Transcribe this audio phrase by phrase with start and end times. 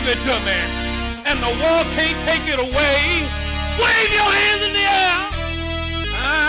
[0.00, 0.58] give it to me.
[1.26, 3.26] And the world can't take it away.
[3.78, 5.28] Wave your hands in the air.
[6.22, 6.48] I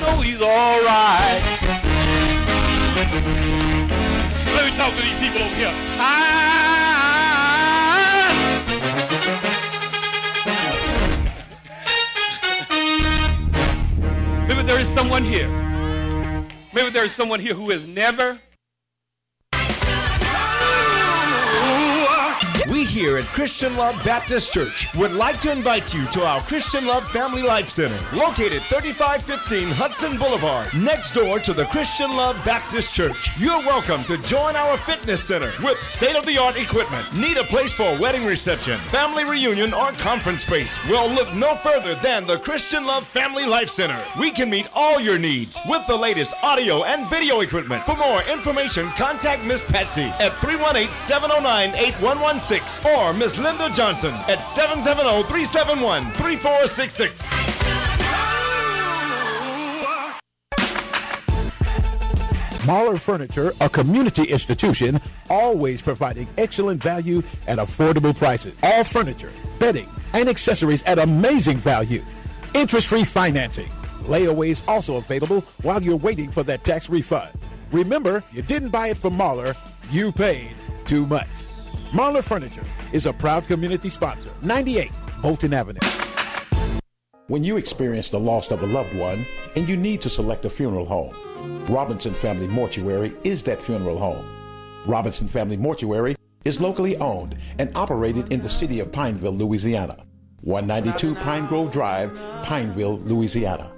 [0.00, 1.42] know he's all right.
[4.54, 5.72] Let me talk to these people over here.
[5.98, 6.12] I
[14.48, 15.48] Maybe there is someone here.
[16.72, 18.40] Maybe there is someone here who has never
[22.70, 26.84] We here at Christian Love Baptist Church would like to invite you to our Christian
[26.84, 32.92] Love Family Life Center, located 3515 Hudson Boulevard, next door to the Christian Love Baptist
[32.92, 33.30] Church.
[33.38, 37.14] You're welcome to join our fitness center with state of the art equipment.
[37.14, 40.76] Need a place for a wedding reception, family reunion, or conference space?
[40.88, 44.02] Well, look no further than the Christian Love Family Life Center.
[44.18, 47.84] We can meet all your needs with the latest audio and video equipment.
[47.84, 54.40] For more information, contact Miss Patsy at 318 709 8116 or Miss Linda Johnson at
[54.40, 57.28] 770 371 3466.
[62.66, 68.54] Mahler Furniture, a community institution, always providing excellent value at affordable prices.
[68.62, 72.02] All furniture, bedding, and accessories at amazing value.
[72.54, 73.68] Interest free financing.
[74.04, 77.30] Layaways also available while you're waiting for that tax refund.
[77.70, 79.54] Remember, you didn't buy it from Mahler,
[79.90, 80.54] you paid
[80.86, 81.45] too much.
[81.92, 84.30] Marler Furniture is a proud community sponsor.
[84.42, 84.90] 98
[85.22, 85.80] Bolton Avenue.
[87.28, 90.50] When you experience the loss of a loved one and you need to select a
[90.50, 91.14] funeral home,
[91.66, 94.26] Robinson Family Mortuary is that funeral home.
[94.86, 99.96] Robinson Family Mortuary is locally owned and operated in the city of Pineville, Louisiana.
[100.42, 102.12] 192 Pine Grove Drive,
[102.44, 103.72] Pineville, Louisiana.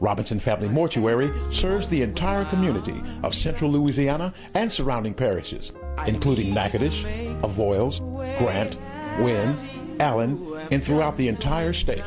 [0.00, 5.72] Robinson Family Mortuary serves the entire community of central Louisiana and surrounding parishes,
[6.06, 7.04] including Natchitoches,
[7.42, 8.00] Avoyelles,
[8.38, 8.78] Grant,
[9.20, 9.54] Winn,
[10.00, 10.40] Allen,
[10.70, 12.02] and throughout the entire state.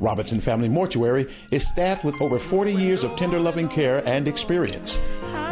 [0.00, 4.98] Robinson Family Mortuary is staffed with over 40 years of tender loving care and experience.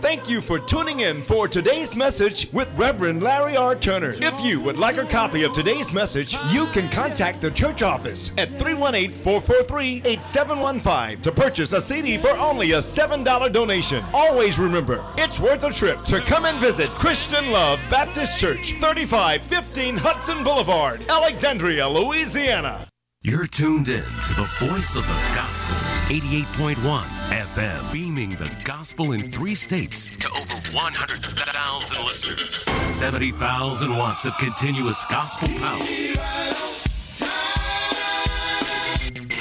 [0.07, 3.75] Thank you for tuning in for today's message with Reverend Larry R.
[3.75, 4.15] Turner.
[4.15, 8.31] If you would like a copy of today's message, you can contact the church office
[8.37, 14.01] at 318 443 8715 to purchase a CD for only a $7 donation.
[14.13, 19.97] Always remember, it's worth a trip to come and visit Christian Love Baptist Church, 3515
[19.97, 22.87] Hudson Boulevard, Alexandria, Louisiana.
[23.23, 25.75] You're tuned in to the voice of the gospel,
[26.15, 27.16] 88.1
[27.57, 32.55] FM, beaming the gospel in three states to over 100,000 listeners.
[32.85, 36.86] 70,000 watts of continuous gospel power.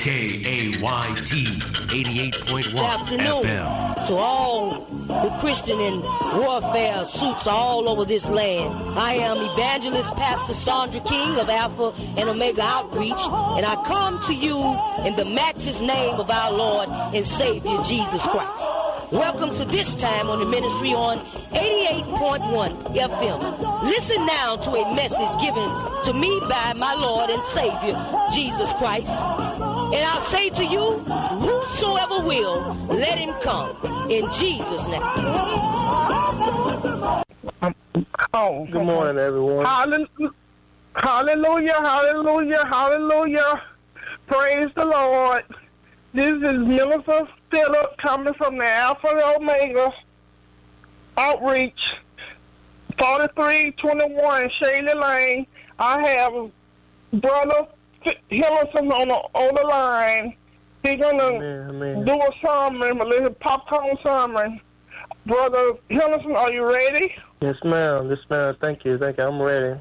[0.07, 4.07] K-A-Y-T 88.1 FM.
[4.07, 8.73] to all the Christian and warfare suits all over this land.
[8.97, 14.33] I am evangelist Pastor Sandra King of Alpha and Omega Outreach, and I come to
[14.33, 14.57] you
[15.05, 18.71] in the matchless name of our Lord and Savior Jesus Christ.
[19.11, 21.19] Welcome to this time on the ministry on
[21.51, 23.83] 88.1 FM.
[23.83, 25.69] Listen now to a message given
[26.05, 27.95] to me by my Lord and Savior
[28.33, 29.56] Jesus Christ.
[29.87, 33.77] And I'll say to you, whosoever will, let him come.
[34.11, 35.01] In Jesus' name.
[38.35, 39.65] Oh, good morning, everyone.
[39.65, 40.33] Hallelujah,
[40.97, 43.63] hallelujah, hallelujah, hallelujah.
[44.27, 45.45] Praise the Lord.
[46.13, 49.93] This is Minister Philip coming from the Alpha and Omega
[51.17, 51.81] Outreach.
[52.99, 55.47] 4321 Shaylee Lane.
[55.79, 56.51] I have
[57.21, 57.69] Brother
[58.31, 60.37] Hillerson on the, on the line.
[60.83, 64.61] He's going to do a sermon, a little popcorn sermon.
[65.27, 67.15] Brother Hillerson, are you ready?
[67.41, 68.09] Yes, ma'am.
[68.09, 68.57] Yes, ma'am.
[68.61, 68.97] Thank you.
[68.99, 69.25] Thank you.
[69.25, 69.81] I'm ready.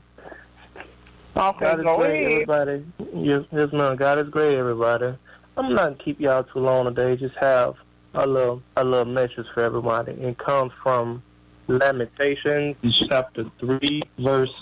[1.38, 2.32] Okay, God is great, ahead.
[2.32, 2.86] everybody.
[3.14, 3.96] Yes, yes, ma'am.
[3.98, 5.14] God is great, everybody.
[5.58, 7.16] I'm not gonna keep y'all too long today.
[7.18, 7.76] Just have
[8.14, 10.14] a little, a little message for everybody.
[10.14, 11.22] It comes from
[11.68, 12.78] Lamentations,
[13.10, 14.54] chapter three, verse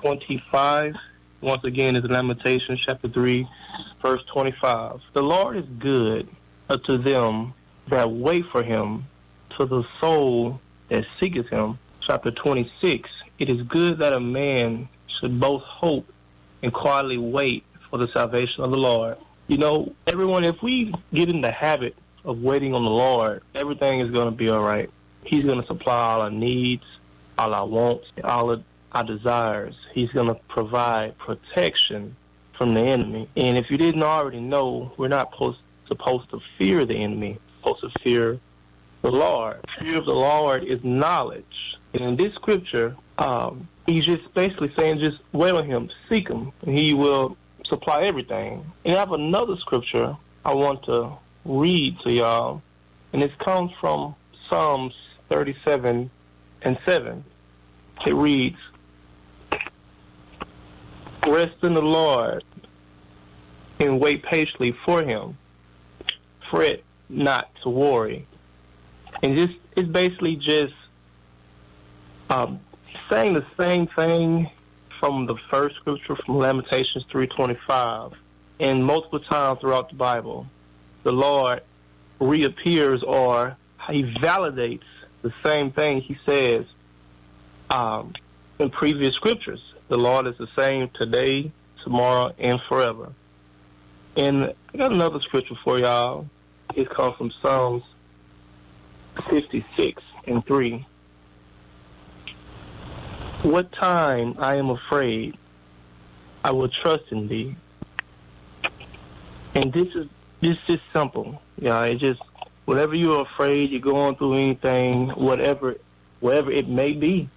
[0.00, 0.94] twenty-five.
[1.40, 3.48] Once again, it's Lamentations, chapter three,
[4.02, 5.00] verse twenty-five.
[5.14, 6.28] The Lord is good
[6.68, 7.54] unto them
[7.88, 9.06] that wait for Him,
[9.56, 11.78] to the soul that seeketh Him.
[12.00, 13.08] Chapter twenty-six.
[13.38, 14.88] It is good that a man
[15.18, 16.12] should both hope
[16.62, 19.16] and quietly wait for the salvation of the Lord.
[19.48, 24.00] You know, everyone, if we get in the habit of waiting on the Lord, everything
[24.00, 24.90] is going to be all right.
[25.24, 26.84] He's going to supply all our needs,
[27.38, 29.74] all our wants, all of our desires.
[29.92, 32.16] He's going to provide protection
[32.56, 33.28] from the enemy.
[33.36, 37.74] And if you didn't already know, we're not supposed, supposed to fear the enemy, we're
[37.74, 38.38] supposed to fear
[39.02, 39.64] the Lord.
[39.78, 41.78] Fear of the Lord is knowledge.
[41.94, 46.52] And in this scripture, um, he's just basically saying just wait on him, seek him,
[46.62, 48.64] and he will supply everything.
[48.84, 51.12] And I have another scripture I want to
[51.44, 52.62] read to y'all,
[53.12, 54.14] and it comes from
[54.48, 54.94] Psalms
[55.28, 56.10] 37
[56.62, 57.24] and 7.
[58.06, 58.58] It reads,
[61.30, 62.42] Rest in the Lord
[63.78, 65.36] and wait patiently for him.
[66.50, 68.26] Fret not to worry.
[69.22, 70.74] And just it's basically just
[72.30, 72.58] um,
[73.08, 74.50] saying the same thing
[74.98, 78.14] from the first scripture from Lamentations 3:25,
[78.58, 80.46] and multiple times throughout the Bible,
[81.04, 81.62] the Lord
[82.18, 83.56] reappears or
[83.88, 84.82] he validates
[85.22, 86.66] the same thing he says
[87.70, 88.14] um,
[88.58, 89.69] in previous scriptures.
[89.90, 91.50] The Lord is the same today,
[91.82, 93.12] tomorrow, and forever.
[94.16, 96.28] And I got another scripture for y'all.
[96.76, 97.82] It comes from Psalms
[99.28, 100.86] 56 and 3.
[103.42, 105.36] What time I am afraid,
[106.44, 107.56] I will trust in thee.
[109.56, 110.06] And this is
[110.40, 111.42] this is simple.
[111.58, 112.22] Yeah, it just
[112.64, 115.78] whatever you're afraid, you're going through anything, whatever
[116.20, 117.28] whatever it may be,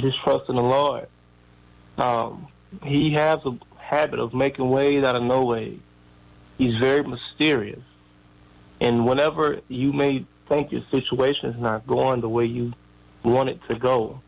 [0.00, 1.06] just trust in the Lord.
[1.98, 2.48] Um,
[2.84, 5.78] he has a habit of making ways out of no way.
[6.58, 7.82] He's very mysterious.
[8.80, 12.72] And whenever you may think your situation is not going the way you
[13.22, 14.20] want it to go,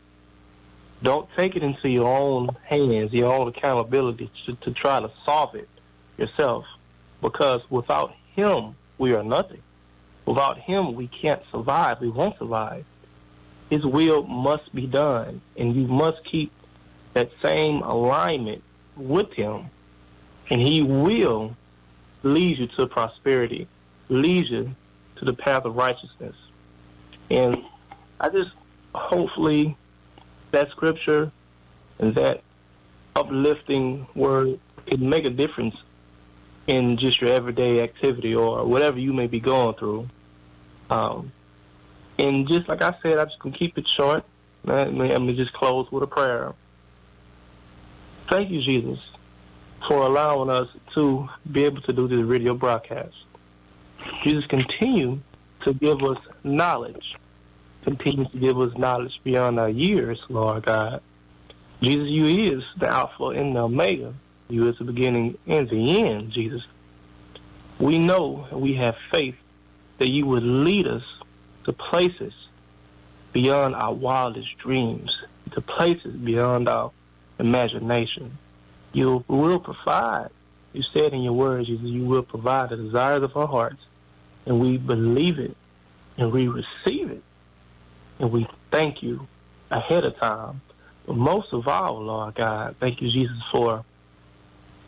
[1.01, 5.55] don't take it into your own hands, your own accountability to, to try to solve
[5.55, 5.69] it
[6.17, 6.65] yourself.
[7.21, 9.61] Because without Him, we are nothing.
[10.25, 12.01] Without Him, we can't survive.
[12.01, 12.85] We won't survive.
[13.69, 16.51] His will must be done, and you must keep
[17.13, 18.63] that same alignment
[18.95, 19.65] with Him,
[20.49, 21.55] and He will
[22.23, 23.67] lead you to prosperity,
[24.09, 24.71] lead you
[25.17, 26.35] to the path of righteousness.
[27.29, 27.63] And
[28.19, 28.51] I just
[28.93, 29.77] hopefully
[30.51, 31.31] that scripture
[31.99, 32.41] and that
[33.15, 35.75] uplifting word can make a difference
[36.67, 40.07] in just your everyday activity or whatever you may be going through.
[40.89, 41.31] Um,
[42.17, 44.23] and just like I said, I'm just going to keep it short.
[44.63, 46.53] Let me, let me just close with a prayer.
[48.29, 48.99] Thank you, Jesus,
[49.87, 53.15] for allowing us to be able to do this radio broadcast.
[54.23, 55.19] Jesus, continue
[55.63, 57.15] to give us knowledge.
[57.83, 61.01] Continue to give us knowledge beyond our years, Lord God.
[61.81, 64.13] Jesus, you is the Alpha and the Omega.
[64.47, 66.61] You is the beginning and the end, Jesus.
[67.79, 69.37] We know and we have faith
[69.97, 71.03] that you would lead us
[71.63, 72.33] to places
[73.33, 75.17] beyond our wildest dreams,
[75.53, 76.91] to places beyond our
[77.39, 78.37] imagination.
[78.93, 80.29] You will provide.
[80.73, 83.81] You said in your words, Jesus, you will provide the desires of our hearts.
[84.45, 85.55] And we believe it
[86.17, 87.23] and we receive it.
[88.19, 89.27] And we thank you
[89.71, 90.61] ahead of time.
[91.05, 93.83] But most of all, Lord God, thank you, Jesus, for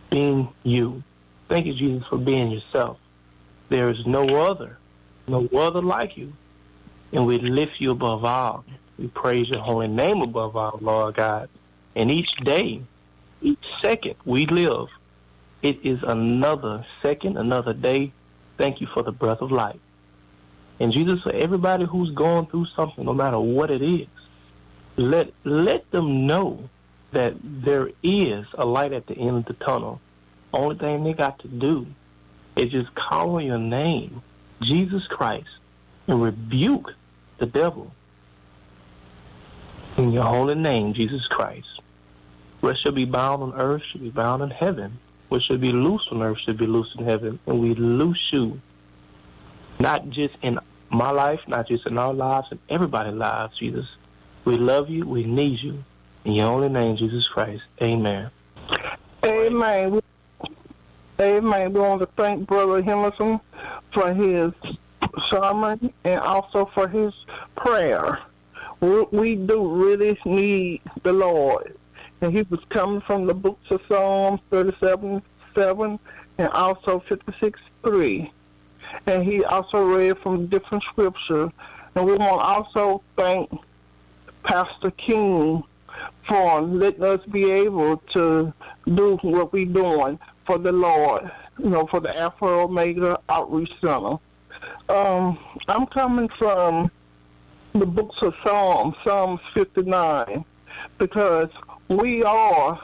[0.09, 1.03] being you.
[1.47, 2.99] Thank you, Jesus, for being yourself.
[3.69, 4.77] There is no other,
[5.27, 6.33] no other like you.
[7.13, 8.65] And we lift you above all.
[8.97, 11.49] We praise your holy name above all, Lord God.
[11.95, 12.81] And each day,
[13.41, 14.87] each second we live,
[15.61, 18.11] it is another second, another day.
[18.57, 19.79] Thank you for the breath of life.
[20.79, 24.07] And Jesus, for everybody who's going through something, no matter what it is,
[24.97, 26.69] let let them know
[27.11, 30.01] that there is a light at the end of the tunnel.
[30.53, 31.85] Only thing they got to do
[32.55, 34.21] is just call on your name,
[34.61, 35.49] Jesus Christ,
[36.07, 36.93] and rebuke
[37.37, 37.93] the devil.
[39.97, 41.67] In your holy name, Jesus Christ.
[42.71, 44.97] What shall be bound on earth should be bound in heaven.
[45.27, 47.37] What should be loose on earth should be loose in heaven.
[47.45, 48.61] And we loose you,
[49.77, 50.57] not just in
[50.89, 53.85] my life, not just in our lives, in everybody's lives, Jesus.
[54.45, 55.05] We love you.
[55.05, 55.83] We need you.
[56.23, 57.61] In your only name, Jesus Christ.
[57.81, 58.31] Amen.
[59.25, 60.01] Amen.
[61.19, 61.73] Amen.
[61.73, 63.41] We want to thank Brother Henderson
[63.91, 64.53] for his
[65.29, 67.13] sermon and also for his
[67.57, 68.19] prayer.
[68.79, 71.75] We do really need the Lord.
[72.21, 75.21] And he was coming from the books of Psalms 37,
[75.55, 75.99] 7
[76.37, 78.31] and also 56, 3.
[79.07, 81.49] And he also read from different scriptures.
[81.95, 83.49] And we want to also thank
[84.43, 85.63] Pastor King
[86.27, 88.53] for letting us be able to
[88.85, 94.17] do what we're doing for the Lord, you know, for the Alpha Omega Outreach Center.
[94.89, 95.37] Um,
[95.67, 96.91] I'm coming from
[97.73, 100.43] the books of Psalms, Psalms 59,
[100.97, 101.49] because
[101.91, 102.79] we are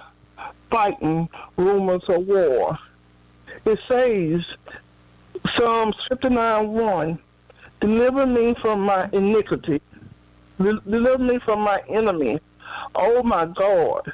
[0.69, 2.77] fighting rumors of war.
[3.63, 4.41] It says,
[5.55, 7.19] Psalms 59 1,
[7.79, 9.81] deliver me from my iniquity,
[10.57, 12.39] deliver me from my enemy.
[12.95, 14.11] Oh my God,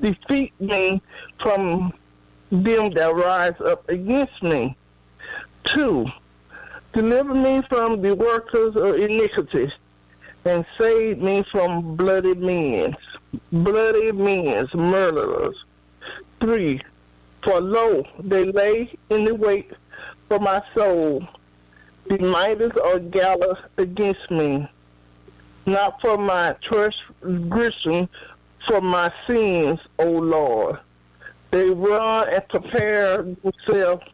[0.00, 1.02] defeat me
[1.42, 1.92] from
[2.50, 4.74] them that rise up against me.
[5.64, 6.06] Two,
[6.94, 9.70] deliver me from the workers of iniquity
[10.46, 12.96] and save me from bloody men,
[13.52, 15.56] bloody men, murderers.
[16.40, 16.80] Three,
[17.42, 19.72] for lo, they lay in the wait
[20.28, 21.26] for my soul.
[22.08, 24.68] The miters are gathered against me,
[25.66, 28.08] not for my transgression,
[28.66, 30.78] for my sins, O Lord.
[31.50, 34.04] They run and prepare themselves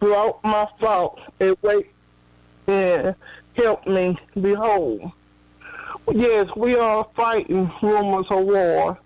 [0.00, 1.90] throughout my fault and wait
[2.66, 3.14] and
[3.54, 4.18] help me.
[4.40, 5.12] Behold,
[6.12, 8.98] yes, we are fighting rumors of war.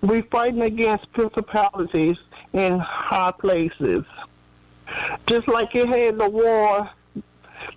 [0.00, 2.16] We're fighting against principalities
[2.52, 4.04] in high places.
[5.26, 6.90] Just like it had the war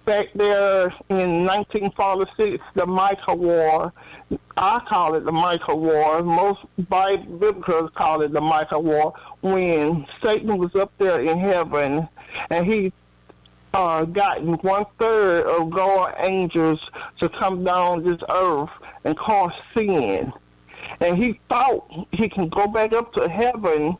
[0.05, 3.93] back there in 1946, the Micah War.
[4.57, 6.23] I call it the Micah War.
[6.23, 7.53] Most Bible
[7.95, 9.13] call it the Micah War.
[9.41, 12.07] When Satan was up there in heaven,
[12.49, 12.91] and he
[13.75, 16.79] uh, gotten one third of God's angels
[17.19, 18.69] to come down this earth
[19.03, 20.31] and cause sin.
[21.01, 23.97] And he thought he can go back up to heaven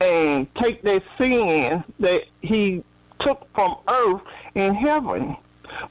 [0.00, 2.84] and take that sin that he
[3.20, 4.20] took from earth
[4.54, 5.34] in heaven.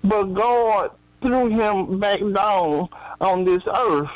[0.04, 0.92] But God
[1.22, 2.90] threw him back down
[3.22, 4.10] on this earth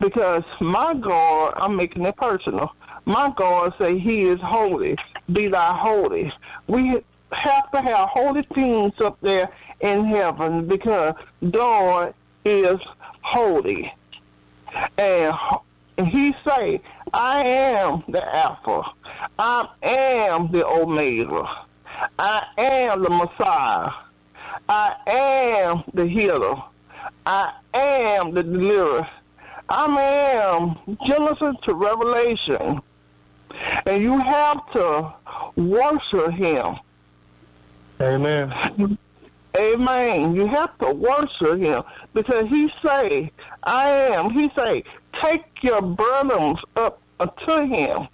[0.00, 4.96] because my God, I'm making it personal, my God say he is holy,
[5.30, 6.32] be thy holy.
[6.66, 7.02] We
[7.34, 9.50] have to have holy things up there
[9.80, 11.14] in heaven because
[11.50, 12.14] God
[12.44, 12.78] is
[13.22, 13.92] holy.
[14.98, 15.34] And
[15.98, 16.80] he say,
[17.12, 18.82] I am the Alpha.
[19.38, 21.48] I am the Omega.
[22.18, 23.90] I am the Messiah.
[24.68, 26.62] I am the healer.
[27.26, 29.08] I am the deliverer.
[29.68, 32.80] I am Genesis to Revelation.
[33.86, 35.12] And you have to
[35.56, 36.76] worship him.
[38.00, 38.98] Amen.
[39.56, 40.34] Amen.
[40.34, 41.82] You have to worship him
[42.12, 43.30] because he say,
[43.62, 44.30] I am.
[44.30, 44.82] He say,
[45.22, 47.00] take your burdens up
[47.46, 48.08] to him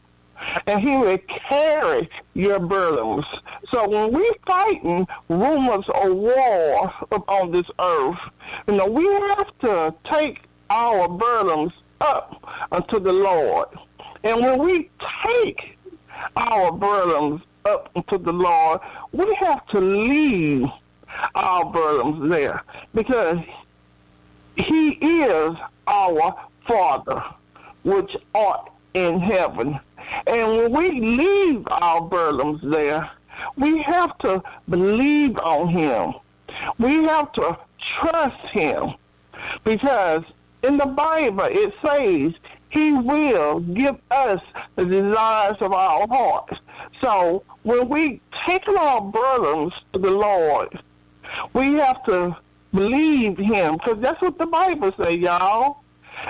[0.66, 1.18] and he will
[1.48, 3.24] carry your burdens.
[3.72, 6.92] So when we fighting rumors of war
[7.28, 8.18] on this earth,
[8.66, 13.68] you know, we have to take our burdens up unto the Lord.
[14.24, 14.90] And when we
[15.26, 15.78] take
[16.36, 18.80] our burdens up to the Lord,
[19.12, 20.66] we have to leave
[21.34, 22.62] our burdens there
[22.94, 23.38] because
[24.56, 26.34] he is our
[26.66, 27.22] Father,
[27.82, 29.78] which art in heaven.
[30.26, 33.10] And when we leave our burdens there,
[33.56, 36.14] we have to believe on him.
[36.78, 37.58] We have to
[38.00, 38.94] trust him
[39.64, 40.22] because
[40.62, 42.32] in the Bible it says
[42.70, 44.40] he will give us
[44.76, 46.50] the desires of our heart.
[47.02, 50.78] So when we take our burdens to the Lord,
[51.52, 52.36] we have to
[52.72, 55.82] believe him because that's what the Bible says, y'all.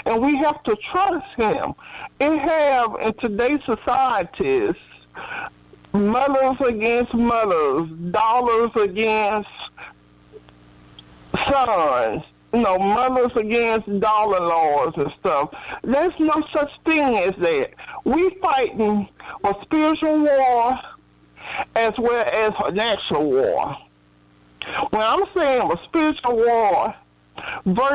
[0.06, 1.74] And we have to trust him.
[2.20, 4.74] It have in today's societies
[5.92, 9.48] mothers against mothers, dollars against
[11.48, 12.22] sons,
[12.52, 15.54] you know, mothers against daughter-in-laws and stuff.
[15.82, 17.72] There's no such thing as that.
[18.04, 19.08] We fighting
[19.44, 20.78] a spiritual war
[21.76, 23.76] as well as natural war.
[24.90, 26.94] When I'm saying a spiritual war
[27.64, 27.88] versus